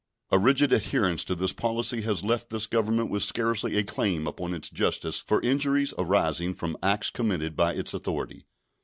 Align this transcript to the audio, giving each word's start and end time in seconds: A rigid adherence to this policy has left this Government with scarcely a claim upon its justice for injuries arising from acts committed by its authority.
A 0.31 0.39
rigid 0.39 0.73
adherence 0.73 1.23
to 1.25 1.35
this 1.35 1.53
policy 1.53 2.01
has 2.01 2.23
left 2.23 2.49
this 2.49 2.65
Government 2.65 3.11
with 3.11 3.21
scarcely 3.21 3.77
a 3.77 3.83
claim 3.83 4.25
upon 4.25 4.55
its 4.55 4.71
justice 4.71 5.19
for 5.21 5.39
injuries 5.43 5.93
arising 5.95 6.55
from 6.55 6.75
acts 6.81 7.11
committed 7.11 7.55
by 7.55 7.75
its 7.75 7.93
authority. 7.93 8.47